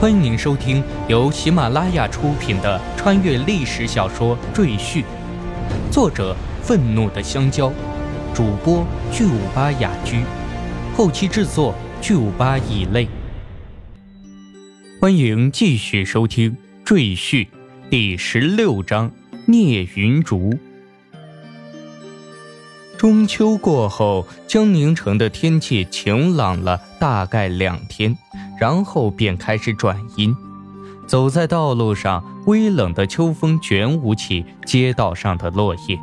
[0.00, 5.02] 欢迎您收听由喜马拉雅出品的穿越历史小说《赘婿》，
[5.90, 7.72] 作者愤怒的香蕉，
[8.32, 10.22] 主播巨五八雅居，
[10.94, 13.08] 后期制作巨五八以类。
[15.00, 16.52] 欢迎继续收听
[16.84, 17.44] 《赘婿》
[17.90, 19.10] 第十六章
[19.46, 20.50] 《聂云竹》。
[22.96, 28.16] 中秋过后，江宁城的天气晴朗了大概两天。
[28.58, 30.36] 然后便开始转阴，
[31.06, 35.98] 走在道路上，微冷的秋风卷舞起街道上的落叶，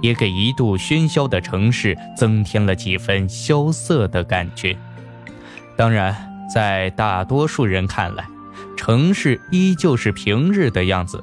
[0.00, 4.76] 也给一度喧嚣的城市增添了几分萧瑟的感觉。
[5.76, 6.14] 当然，
[6.52, 8.26] 在大多数人看来，
[8.76, 11.22] 城市依旧是平日的样子，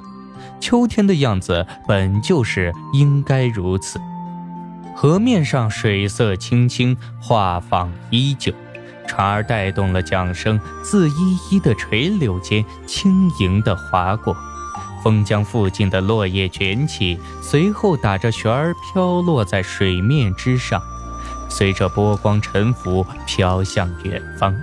[0.60, 4.00] 秋天的样子本就是应该如此。
[4.96, 8.52] 河面上水色清清，画舫依旧。
[9.10, 14.36] 船儿带动了桨声，自依依的垂柳间轻盈地划过，
[15.02, 20.80] 风将附近的落叶卷起，随后打着旋儿飘落在水面之上，
[21.48, 24.54] 随着波光沉浮飘向远方。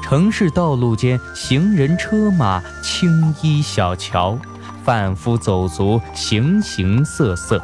[0.00, 4.38] 城市道路间，行人车马、青衣小桥、
[4.84, 7.60] 贩夫走卒，形形色色。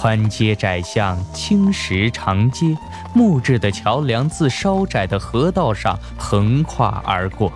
[0.00, 2.74] 宽街窄巷，青石长街，
[3.12, 7.52] 木质的桥梁自稍窄的河道上横跨而过，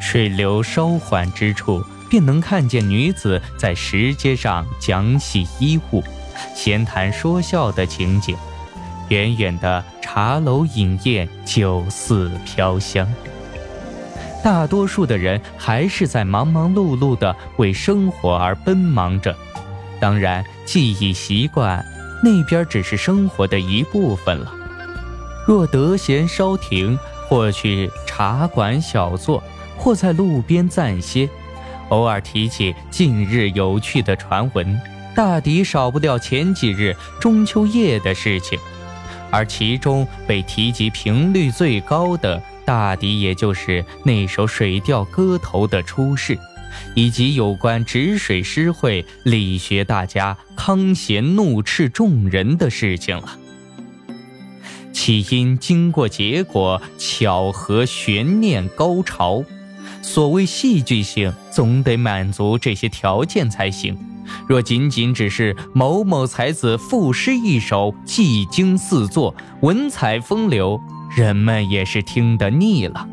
[0.00, 6.02] 水流稍缓之处，便能看见女子在石阶上讲洗衣物、
[6.56, 8.36] 闲谈说笑的情景。
[9.08, 13.06] 远远的茶楼饮宴，酒肆飘香。
[14.42, 19.32] 大多数的人还是在忙忙碌碌地为生活而奔忙着。
[20.00, 21.84] 当然，记忆习惯，
[22.22, 24.52] 那边只是生活的一部分了。
[25.46, 26.98] 若得闲稍停，
[27.28, 29.42] 或去茶馆小坐，
[29.76, 31.28] 或在路边暂歇，
[31.90, 34.80] 偶尔提起近日有趣的传闻，
[35.14, 38.58] 大抵少不掉前几日中秋夜的事情。
[39.30, 46.38] 而其中被提及频率最高的，大抵也就是那首《水调歌头》的出世。
[46.94, 53.38] 以及有关止水诗会理学大家康贤怒斥众人的事情了。
[54.92, 59.44] 起因、经过、结果、巧合、悬念、高潮，
[60.00, 63.98] 所谓戏剧性，总得满足这些条件才行。
[64.48, 70.80] 若仅仅只是某某才子赋诗一首，技惊四座，文采风流，
[71.14, 73.06] 人们也是听得腻了。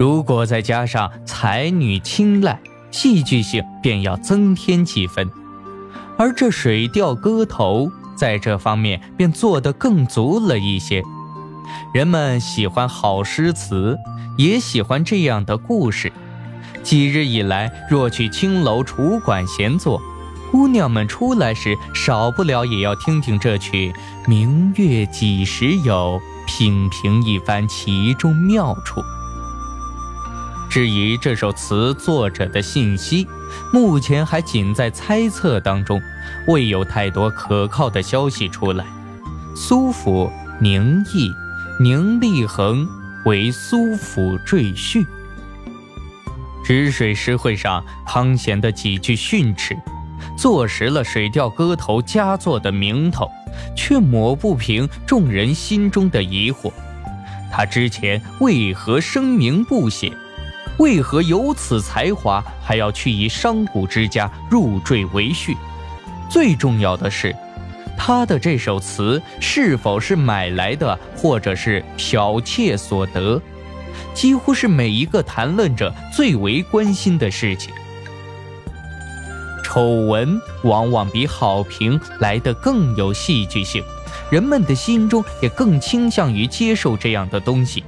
[0.00, 2.58] 如果再加上才女青睐，
[2.90, 5.30] 戏剧性便要增添几分，
[6.16, 11.02] 而这《水调歌头》在这方面便做得更足了一些。
[11.92, 13.98] 人们喜欢好诗词，
[14.38, 16.10] 也喜欢这样的故事。
[16.82, 20.00] 几日以来，若去青楼楚馆闲坐，
[20.50, 23.92] 姑娘们出来时，少不了也要听听这曲
[24.26, 29.02] 《明月几时有》，品评一番其中妙处。
[30.70, 33.26] 至于这首词作者的信息，
[33.72, 36.00] 目前还仅在猜测当中，
[36.46, 38.86] 未有太多可靠的消息出来。
[39.56, 41.32] 苏府宁毅、
[41.80, 42.86] 宁立恒
[43.24, 45.04] 为苏府赘婿。
[46.64, 49.76] 止水诗会上康贤的几句训斥，
[50.38, 53.28] 坐实了《水调歌头》佳作的名头，
[53.76, 56.72] 却抹不平众人心中的疑惑：
[57.50, 60.12] 他之前为何声名不显？
[60.80, 65.54] 为何有此才华，还要去以商贾之家入赘为婿？
[66.30, 67.36] 最重要的是，
[67.98, 73.38] 他的这首词是否是买来的，或者是剽窃所得？
[74.14, 77.74] 几乎是每一个谈论者最为关心的事情。
[79.62, 83.84] 丑闻往往比好评来得更有戏剧性，
[84.30, 87.84] 人们的心中也更倾向于接受这样的东西。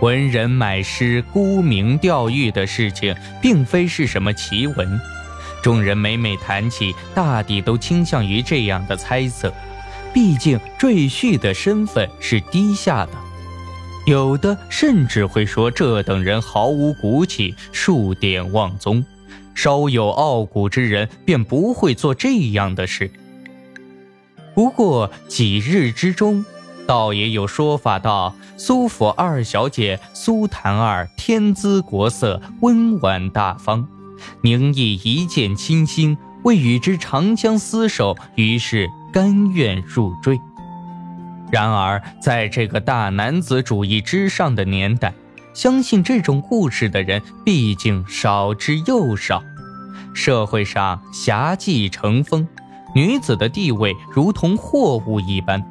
[0.00, 5.00] 文人买诗、沽名钓誉的事情，并非是什么奇闻。
[5.62, 9.52] 众人每每谈起，大抵都倾向于这样的猜测：
[10.14, 13.12] 毕竟赘婿的身份是低下的，
[14.06, 19.04] 有的甚至会说这等人毫无骨气，数典忘宗。
[19.54, 23.10] 稍有傲骨之人，便不会做这样的事。
[24.54, 26.42] 不过几日之中。
[26.90, 33.86] 倒也有说法道：苏府二小姐苏檀儿天姿国色，温婉大方，
[34.42, 40.36] 宁毅一见倾心，为与之长相厮守，于是甘愿入赘。
[41.52, 45.14] 然而，在这个大男子主义之上的年代，
[45.54, 49.40] 相信这种故事的人毕竟少之又少。
[50.12, 52.48] 社会上侠妓成风，
[52.96, 55.64] 女子的地位如同货物一般。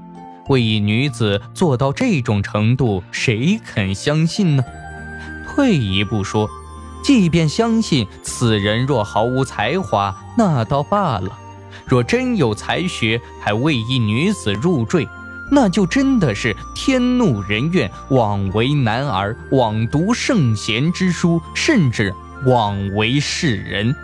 [0.49, 4.63] 为一女子做到这种程度，谁肯相信呢？
[5.47, 6.49] 退一步说，
[7.03, 11.29] 即便相信此人若毫无才华，那倒罢了；
[11.85, 15.07] 若真有才学，还为一女子入赘，
[15.51, 22.13] 那就真的是天怒人怨，枉为男儿，枉读圣贤之书，甚至
[22.45, 23.95] 枉为世人。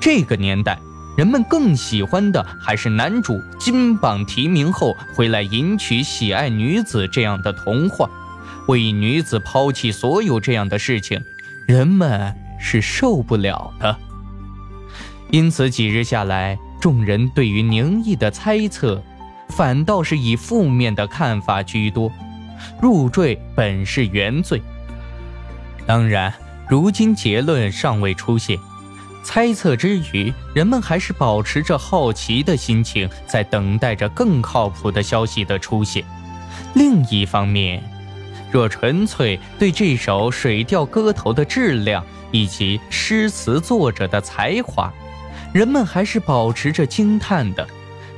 [0.00, 0.78] 这个年代。
[1.20, 8.08] 人们更喜欢的还是男主金榜题名后回来迎娶喜爱女子这样的童话，
[8.68, 11.22] 为女子抛弃所有这样的事情，
[11.68, 13.94] 人们是受不了的。
[15.30, 19.02] 因此几日下来，众人对于宁毅的猜测，
[19.50, 22.10] 反倒是以负面的看法居多。
[22.80, 24.62] 入赘本是原罪，
[25.84, 26.32] 当然，
[26.66, 28.58] 如今结论尚未出现。
[29.22, 36.04] 猜测之余，人们还是保持着好奇的心情，在等待着更靠谱的消息的出现。
[36.74, 37.82] 另一方面，
[38.50, 44.92] 若纯粹对这首《水调歌头》的质量以及诗词作者的才华，
[45.52, 47.66] 人们还是保持着惊叹的，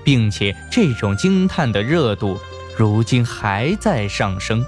[0.04, 2.38] 并且这种惊叹的热度，
[2.76, 4.64] 如今还在上升。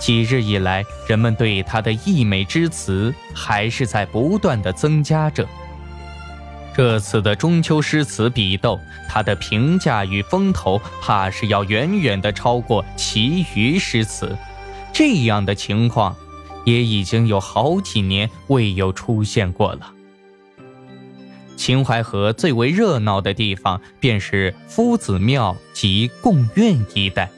[0.00, 5.46] 几日以来，人们对他的溢美之词还是在不断的增加着。
[6.74, 14.34] 这次的中秋诗词比斗，他的评价与风头，怕是要远远的超过其余诗词。
[14.92, 16.16] 这样的情况，
[16.64, 19.92] 也已经有好几年未有出现过了。
[21.56, 27.28] 秦淮河最为热闹的地方，便是夫子庙及贡院一带。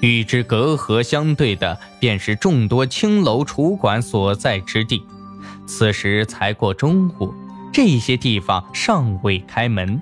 [0.00, 5.02] 与之隔河相对的，便是众多青楼楚馆所在之地。
[5.66, 7.32] 此时才过中午，
[7.72, 10.00] 这些地方尚未开门。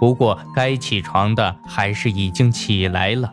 [0.00, 3.32] 不过，该起床的还是已经起来了。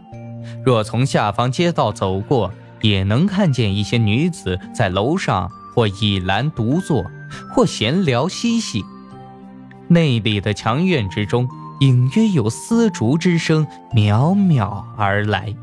[0.65, 2.51] 若从下方街道走过，
[2.81, 7.03] 也能看见一些女子在楼上或倚栏独坐，
[7.53, 8.83] 或闲聊嬉戏。
[9.87, 11.47] 内里的墙院之中，
[11.79, 13.65] 隐约有丝竹之声
[13.95, 15.53] 渺渺而来。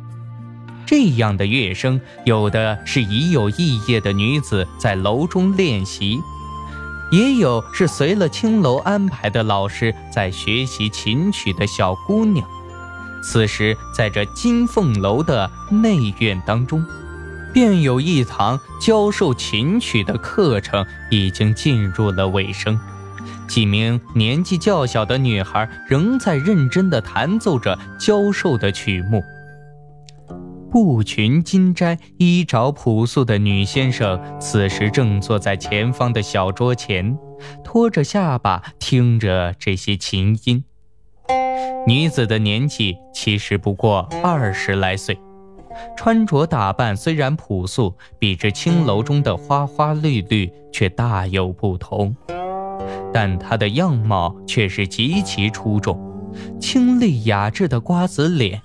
[0.87, 6.21] 这样的乐声，有的是已有异业的女子在楼中练习，
[7.13, 12.47] 也有是随了青楼安排的老师在学习琴曲的小姑娘。
[13.23, 16.85] 此时，在这金凤楼的内院当中，
[17.53, 22.81] 便有一堂教授琴曲的课程已经进入了尾声，
[23.47, 29.25] 几名年纪较小的女孩仍在认真地弹奏着教授的曲目。
[30.71, 37.19] 布裙金钗、衣着朴素的女先生，此时正坐在前方的小桌前，
[37.65, 40.63] 托着下巴听着这些琴音。
[41.87, 45.19] 女子的年纪其实不过二十来岁，
[45.97, 52.15] 穿着打扮虽然朴素，比之青楼中的花花绿绿却大有不同，
[53.13, 55.99] 但她的样貌却是极其出众，
[56.61, 58.63] 清丽雅致的瓜子脸，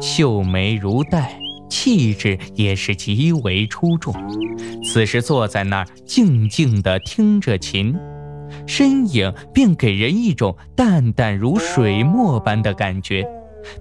[0.00, 1.41] 秀眉如黛。
[1.72, 4.14] 气质也是极为出众，
[4.84, 7.96] 此时坐在那儿静静地听着琴，
[8.66, 13.26] 身影便给人一种淡淡如水墨般的感觉。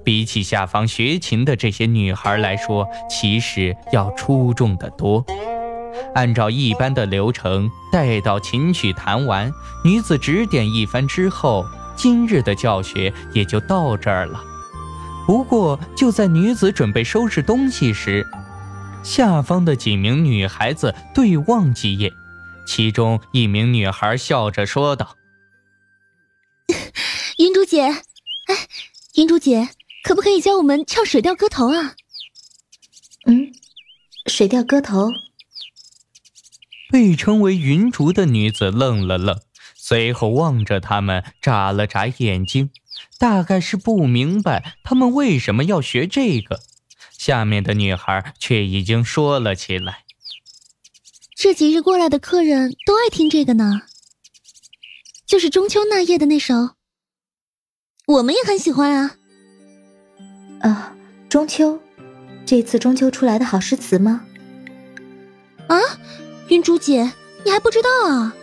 [0.05, 5.25] 比起下方学琴的这些女孩来说，其实要出众得多。
[6.15, 9.51] 按照一般的流程，待到琴曲弹完，
[9.83, 11.65] 女子指点一番之后，
[11.97, 14.41] 今日的教学也就到这儿了。
[15.27, 18.25] 不过，就在女子准备收拾东西时，
[19.03, 22.11] 下方的几名女孩子对望几眼，
[22.67, 25.15] 其中一名女孩笑着说道
[27.39, 28.67] ：“云竹姐，哎，
[29.15, 29.69] 云竹姐，
[30.03, 31.95] 可不可以教我们唱水调歌头啊
[33.25, 33.53] ？”“嗯，
[34.27, 35.09] 水调歌头。”
[36.91, 39.39] 被称为云竹的女子愣了愣，
[39.75, 42.69] 随后望着他们眨了眨眼睛。
[43.21, 46.59] 大概是不明白他们为什么要学这个，
[47.15, 50.05] 下面的女孩却已经说了起来。
[51.35, 53.83] 这几日过来的客人都爱听这个呢，
[55.27, 56.71] 就是中秋那夜的那首，
[58.07, 59.15] 我们也很喜欢啊。
[60.61, 60.95] 啊，
[61.29, 61.79] 中秋，
[62.43, 64.25] 这次中秋出来的好诗词吗？
[65.67, 65.77] 啊，
[66.49, 67.13] 云竹姐，
[67.45, 68.35] 你还不知道啊？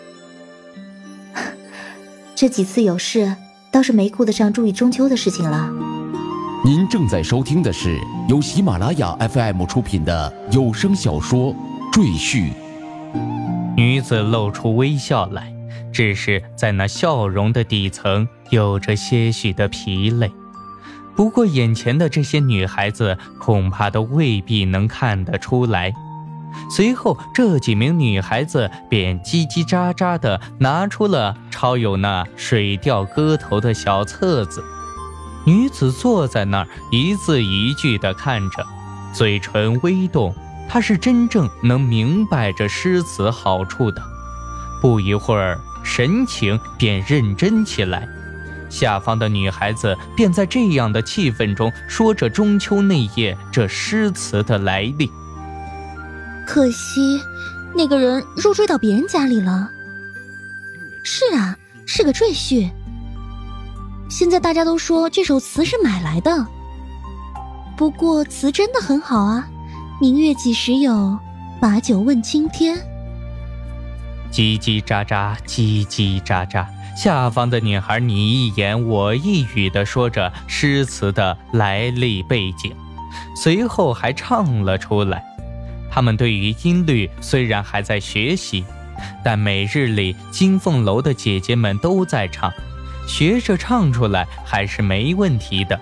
[2.37, 3.35] 这几次有事。
[3.71, 5.71] 倒是没顾得上注意中秋的事情了。
[6.65, 7.99] 您正在收听的是
[8.29, 11.53] 由喜马拉雅 FM 出品的有声小说
[11.93, 12.51] 《赘婿》。
[13.77, 15.53] 女子露出微笑来，
[15.93, 20.31] 只是在那笑容的底层有着些许的疲累。
[21.15, 25.93] 不过，眼前的这些女孩子恐怕都未必能看得出来。
[26.71, 34.63] 随后，这几名女孩子便叽叽喳喳地拿出了抄有那《水调歌头》的小册子。
[35.45, 38.67] 女子坐在那儿，一字一句地看着，
[39.15, 40.35] 嘴唇微动。
[40.69, 44.03] 她是真正能明白这诗词好处的。
[44.83, 48.07] 不一会儿，神情便认真起来。
[48.69, 55.11] 下方的女孩子便在这样的气氛中说着中秋那夜这诗词的来历。
[56.49, 57.21] 可惜，
[57.77, 59.71] 那个人入赘到别人家里了。
[61.05, 62.71] 是啊，是个赘婿。
[64.09, 66.47] 现在大家都说这首词是买来的，
[67.77, 69.47] 不过词真的很好啊。
[70.01, 71.19] 明月几时有？
[71.61, 72.79] 把酒问青天。
[74.33, 82.75] 叽叽喳喳，叽叽喳喳，下方的女孩你一言我一语的说着诗词的来历背景，
[83.37, 85.23] 随后还唱了出来。
[85.99, 88.65] 他们对于音律虽然还在学习，
[89.25, 92.53] 但每日里金凤楼的姐姐们都在唱，
[93.09, 95.81] 学着唱出来还是没问题的。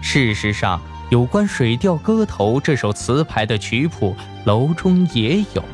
[0.00, 0.80] 事实上，
[1.10, 4.14] 有关《水调歌头》这首词牌的曲谱，
[4.44, 5.64] 楼中也有。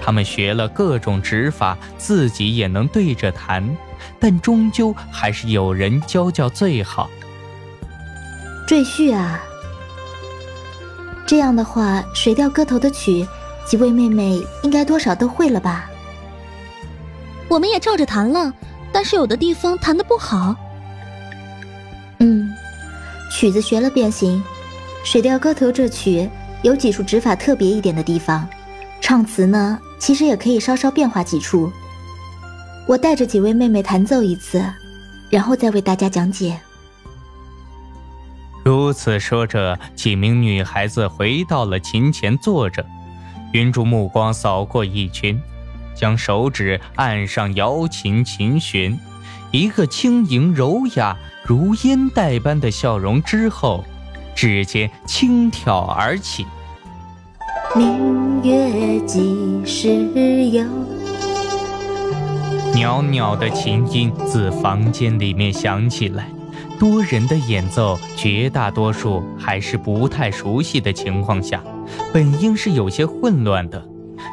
[0.00, 3.64] 他们学了各种指法，自己也能对着弹，
[4.18, 7.08] 但终究还是有人教教最好。
[8.66, 9.40] 赘婿啊！
[11.32, 13.26] 这样的话，《水调歌头》的曲，
[13.64, 15.90] 几位妹妹应该多少都会了吧？
[17.48, 18.52] 我们也照着弹了，
[18.92, 20.54] 但是有的地方弹的不好。
[22.18, 22.50] 嗯，
[23.30, 24.44] 曲子学了便行。
[25.10, 26.28] 《水调歌头》这曲
[26.60, 28.46] 有几处指法特别一点的地方，
[29.00, 31.72] 唱词呢，其实也可以稍稍变化几处。
[32.86, 34.62] 我带着几位妹妹弹奏一次，
[35.30, 36.60] 然后再为大家讲解。
[38.72, 42.82] 如此说着，几名女孩子回到了琴前坐着。
[43.52, 45.38] 云竹目光扫过一圈，
[45.94, 48.98] 将手指按上瑶琴琴弦，
[49.50, 51.14] 一个轻盈柔雅、
[51.44, 53.84] 如烟袋般的笑容之后，
[54.34, 56.46] 指尖轻挑而起。
[57.76, 60.64] 明月几时有？
[62.72, 66.26] 袅袅的琴音自房间里面响起来。
[66.82, 71.62] 多人的演奏，绝大多数还是不太熟悉的情况下，
[72.12, 73.80] 本应是有些混乱的。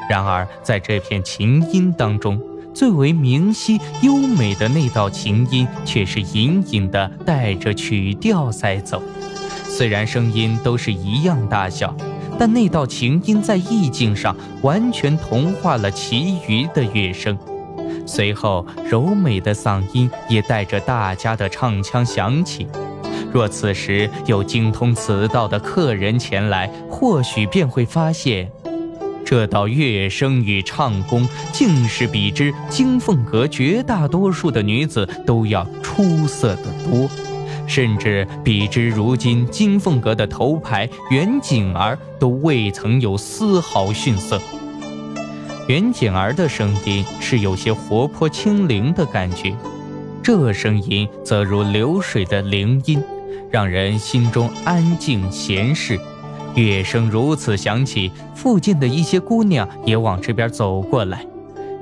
[0.10, 2.42] 然而，在这片琴音当中，
[2.74, 9.00] 最为明晰优美的那道琴音，却是隐隐的带着曲调在走。
[9.68, 11.96] 虽然声音都是一样大小，
[12.40, 17.38] 但那道琴音在意境上完全同化了其余的乐声。
[18.10, 22.68] 随后，柔美的嗓音也带着大家的唱腔响起。
[23.32, 28.52] 若此时有精通此道的客人前来，或许便会发现，
[29.24, 37.08] 这道乐声与唱功，竟是比之金凤阁绝大多数的女子都要出色得多，
[37.68, 44.42] 甚至比之如今金凤阁的头牌袁景儿都未曾有丝毫逊色。
[45.70, 49.56] 袁景儿的声音是有些活泼轻灵的感觉，
[50.24, 53.00] 这声音则如流水的灵音，
[53.52, 56.00] 让人心中安静闲适。
[56.56, 61.24] 乐声如此响起，附近的一些姑娘也往这边走过来，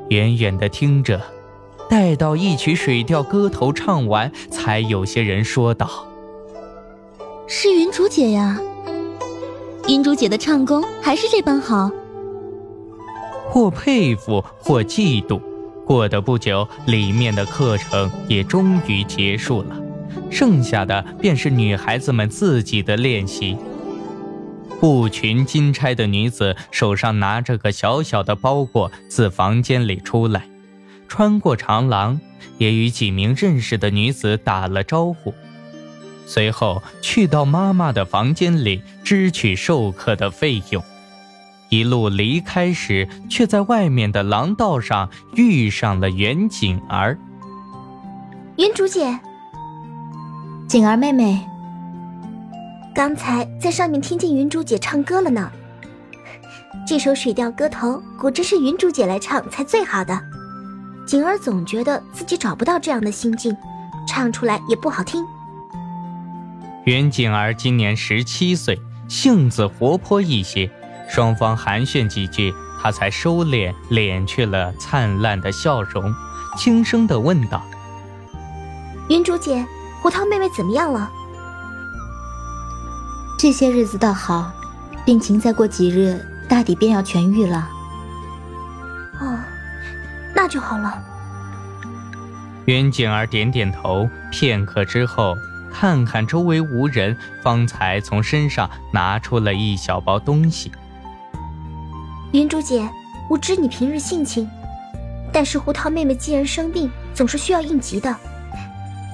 [0.09, 1.21] 远远的听着。
[1.89, 5.89] 待到一曲《水调歌头》唱完，才有些人说道
[7.47, 8.59] ：“是云竹姐呀，
[9.87, 11.89] 云竹姐的唱功还是这般好。”
[13.49, 15.41] 或佩服，或嫉妒。
[15.85, 19.81] 过得不久，里面的课程也终于结束了，
[20.29, 23.57] 剩下的便是女孩子们自己的练习。
[24.79, 30.47] 布裙金钗的女子手上拿着个小小的包裹，自房间里出来，
[31.07, 32.19] 穿过长廊，
[32.57, 35.33] 也与几名认识的女子打了招呼，
[36.25, 40.83] 随后去到妈妈的房间里支取授课的费用。
[41.69, 47.17] 一路离开时，却在外面的廊道上遇上了袁锦儿。
[48.57, 49.19] 云竹姐，
[50.67, 51.45] 锦儿妹妹，
[52.95, 55.51] 刚才在上面听见云竹姐唱歌了呢。
[56.87, 60.17] 这首《水调歌头》果真是云竹姐来唱才最好的。
[61.05, 63.55] 锦儿总觉得自己找不到这样的心境，
[64.07, 65.25] 唱出来也不好听。
[66.85, 70.69] 袁锦儿今年十七岁，性子活泼一些，
[71.09, 76.13] 双方寒暄几句，他才收敛敛去了灿烂的笑容，
[76.57, 77.63] 轻声的问道
[79.09, 79.65] ：“云竹姐，
[80.01, 81.09] 胡桃妹妹怎么样了？”
[83.39, 84.51] 这些日子倒好，
[85.05, 87.69] 病情再过几日，大抵便要痊愈了。
[89.19, 89.37] 哦，
[90.35, 91.01] 那就好了。
[92.65, 95.35] 袁景儿点点头，片刻之后。
[95.69, 100.71] 看看周围无人，方才从身上拿出了一小包东西。
[102.33, 102.87] 云竹姐，
[103.29, 104.49] 我知你平日性情，
[105.31, 108.13] 但是胡桃妹妹既然生病，总是需要应急的。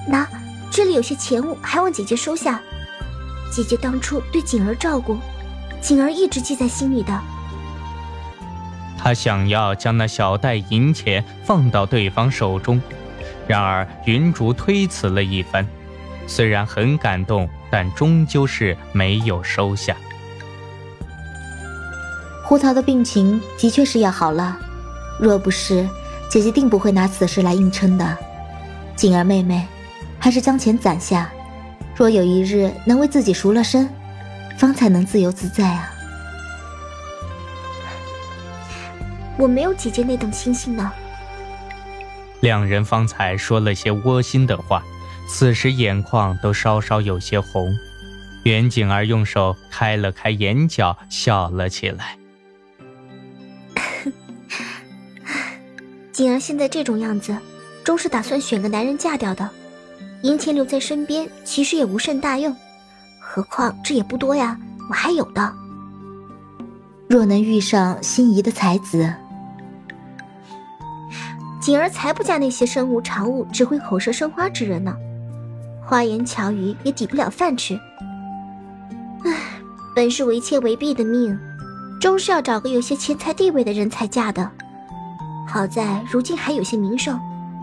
[0.08, 0.26] 那
[0.70, 2.60] 这里有些钱物，还望姐姐收下。
[3.52, 5.16] 姐姐当初对锦儿照顾，
[5.80, 7.20] 锦儿一直记在心里的。
[8.98, 12.82] 他想要将那小袋银钱放到对方手中，
[13.46, 15.64] 然而云竹推辞了一番。
[16.26, 19.94] 虽然很感动，但终究是没有收下。
[22.54, 24.56] 胡桃的病情的确是要好了，
[25.18, 25.88] 若不是，
[26.30, 28.16] 姐姐定不会拿此事来硬撑的。
[28.94, 29.66] 锦儿妹妹，
[30.20, 31.28] 还是将钱攒下，
[31.96, 33.92] 若有一日能为自己赎了身，
[34.56, 35.92] 方才能自由自在啊。
[39.36, 40.92] 我没有姐姐那等心性呢。
[42.38, 44.80] 两人方才说了些窝心的话。
[45.28, 47.74] 此时眼眶都稍稍有些红，
[48.44, 52.16] 袁景儿用手开了开眼角，笑了起来。
[56.14, 57.36] 景儿现在这种样子，
[57.82, 59.50] 终是打算选个男人嫁掉的。
[60.22, 62.54] 银钱留在身边，其实也无甚大用，
[63.18, 64.56] 何况这也不多呀，
[64.88, 65.52] 我还有的。
[67.08, 69.12] 若能遇上心仪的才子，
[71.60, 74.94] 锦儿才不嫁那些身无长物、只会口舌生花之人呢。
[75.84, 77.74] 花言巧语也抵不了饭吃。
[79.24, 79.36] 唉，
[79.96, 81.36] 本是为妾为婢的命，
[82.00, 84.48] 终是要找个有些钱财地位的人才嫁的。
[85.54, 87.16] 好在如今还有些名声，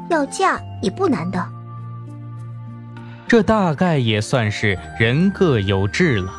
[0.09, 1.45] 要嫁也不难的。
[3.27, 6.31] 这大概也算是人各有志了。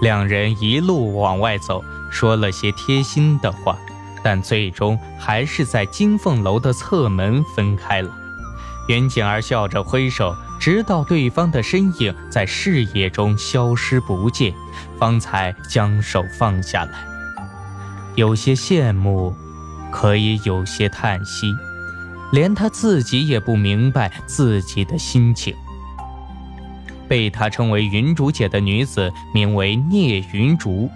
[0.00, 3.76] 两人一路往外走，说了些贴心的话，
[4.24, 8.10] 但最终还是在金凤楼的侧门分开了。
[8.88, 10.34] 袁景儿笑着挥手。
[10.58, 14.54] 直到对方的身影在视野中消失不见，
[14.96, 17.04] 方才将手放下来。
[18.14, 19.34] 有些羡慕，
[19.92, 21.54] 可以有些叹息，
[22.32, 25.54] 连他自己也不明白自己的心情。
[27.06, 30.90] 被他称为云竹姐的女子名为聂云竹，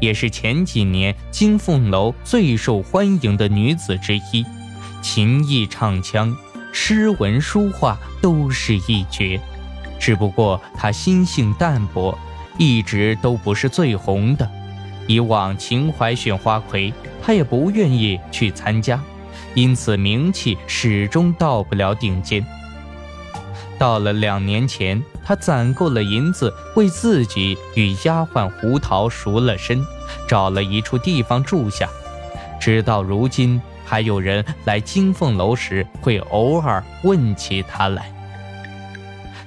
[0.00, 4.44] 也是前几年金凤楼最受欢迎的女子之一，
[5.02, 6.34] 琴艺唱腔。
[6.72, 9.40] 诗文书画都是一绝，
[9.98, 12.16] 只不过她心性淡薄，
[12.56, 14.50] 一直都不是最红的。
[15.08, 19.02] 以往秦淮选花魁，他也不愿意去参加，
[19.54, 22.46] 因此名气始终到不了顶尖。
[23.78, 29.84] 到了两年前，他攒够了银子，为自己与丫鬟胡桃赎了身，
[30.28, 31.88] 找了一处地方住下，
[32.60, 33.60] 直到如今。
[33.84, 38.12] 还有人来金凤楼时，会偶尔问起她来。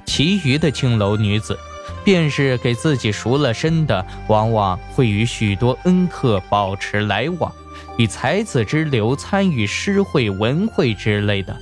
[0.03, 1.55] 其余的青楼女子，
[2.03, 7.51] 便是给自己赎了身的，往往会与许多恩客保持来往，
[7.97, 11.55] 与才子之流参与诗会、文会之类的。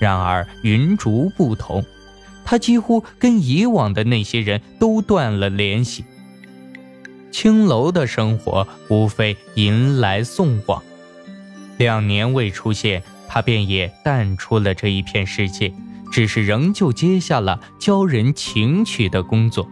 [0.00, 1.84] 然而云竹不同，
[2.44, 6.04] 她几乎跟以往的那些人都断了联系。
[7.30, 10.82] 青楼的生活，无非迎来送往。
[11.76, 15.72] 两年未出现，他便也淡出了这一片世界，
[16.10, 19.68] 只是仍旧接下了教人情曲的工作，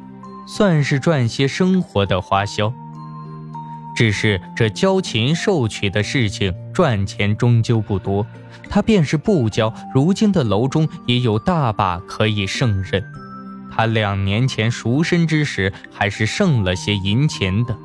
[0.46, 2.72] 算是赚些生活的花销。
[3.94, 8.26] 只是这教琴授曲的事情赚钱终究不多，
[8.68, 13.02] 他便是不教，如今的楼中也有大把可以胜任。
[13.74, 17.76] 他两年前赎身之时，还是剩了些银钱的。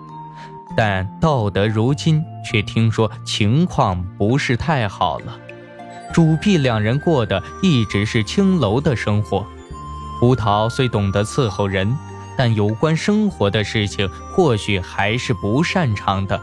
[0.76, 5.38] 但到得如今，却听说情况不是太好了。
[6.14, 9.46] 主婢两人过的一直是青楼的生活。
[10.20, 11.98] 胡桃虽懂得伺候人，
[12.38, 16.40] 但有关生活的事情，或许还是不擅长的。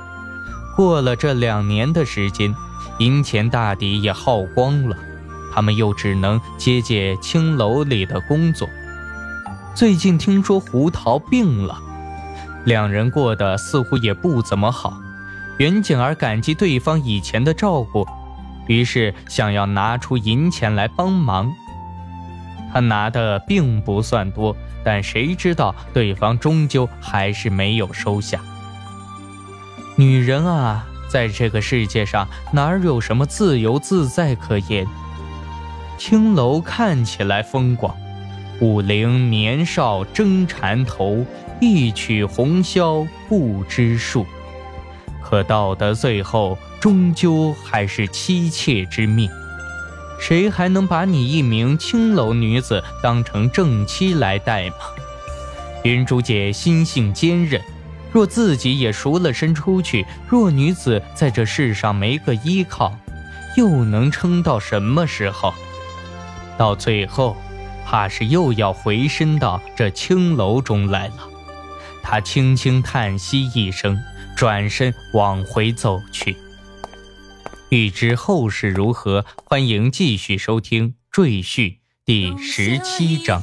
[0.77, 2.55] 过了这两年的时间，
[2.99, 4.97] 银钱大抵也耗光了，
[5.53, 8.69] 他们又只能接接青楼里的工作。
[9.75, 11.79] 最近听说胡桃病了。
[12.65, 14.99] 两人过得似乎也不怎么好，
[15.59, 18.07] 袁景儿感激对方以前的照顾，
[18.69, 21.53] 于是想要拿出银钱来帮忙。
[22.73, 24.55] 他拿的并不算多，
[24.85, 28.39] 但谁知道对方终究还是没有收下。
[29.97, 34.87] 女人啊，在这个世界上哪有什么自由自在可言？
[35.97, 37.97] 青楼看起来风光，
[38.61, 41.25] 武陵年少争缠头，
[41.61, 44.25] 一曲红绡不知数。
[45.23, 49.31] 可到得最后，终究还是妻妾之命。
[50.21, 54.77] 谁还能把你一名青楼女子当成正妻来待吗？
[55.85, 57.63] 云珠姐心性坚韧，
[58.13, 62.99] 若自己也赎了身出去，弱女子在这世上没个依靠，
[63.57, 65.55] 又能撑到什么时候？
[66.57, 67.37] 到最后，
[67.87, 71.29] 怕是又要回身到这青楼中来了。
[72.03, 73.97] 她轻轻叹息一声，
[74.37, 76.37] 转身往回走去。
[77.71, 83.43] 欲知后事如何，欢迎继续收听《赘婿》第十七章。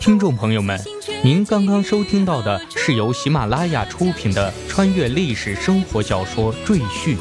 [0.00, 0.80] 听众朋友们，
[1.22, 7.16] 您刚刚收听到的是由喜马拉雅出品的穿越历史生活小说《赘婿》，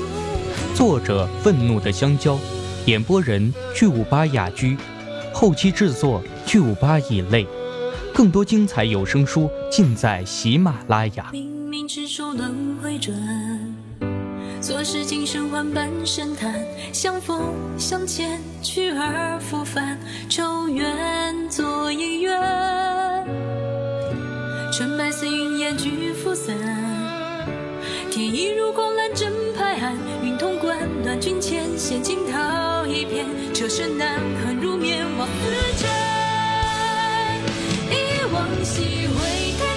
[0.74, 2.40] 作者：愤怒的香蕉。
[2.88, 4.76] 演播人：巨五八雅居，
[5.32, 7.46] 后期制作：巨五八以泪。
[8.12, 11.30] 更多精彩有声书尽在喜马拉雅。
[11.32, 13.16] 冥冥之中轮回转，
[14.64, 16.56] 错失今生万般深叹，
[16.94, 20.00] 相逢相欠，去而复返，
[20.30, 22.32] 愁怨作姻缘。
[24.72, 26.56] 纯白似云烟聚复散，
[28.10, 32.88] 天意如空蓝阵排案，云通关，乱军前险境逃。
[32.88, 35.34] 一片车身难恨入眠，望似
[35.78, 35.90] 尘，
[37.92, 39.73] 忆往昔为。